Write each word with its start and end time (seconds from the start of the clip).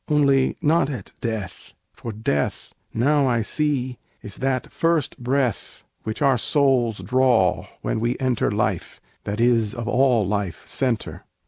Only 0.07 0.57
not 0.63 0.89
at 0.89 1.13
death, 1.21 1.73
for 1.93 2.11
death 2.11 2.73
Now 2.91 3.27
I 3.27 3.41
see 3.41 3.99
is 4.23 4.37
that 4.37 4.71
first 4.71 5.19
breath 5.21 5.83
Which 6.05 6.23
our 6.23 6.39
souls 6.39 6.97
draw 7.03 7.67
when 7.81 7.99
we 7.99 8.17
enter 8.19 8.49
Life, 8.49 8.99
that 9.25 9.39
is 9.39 9.75
of 9.75 9.87
all 9.87 10.25
life 10.27 10.65
centre. 10.65 11.23